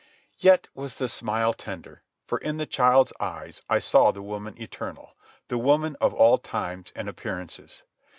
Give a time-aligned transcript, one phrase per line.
[0.39, 5.15] Yet was the smile tender, for in the child's eyes I saw the woman eternal,
[5.47, 7.83] the woman of all times and appearances.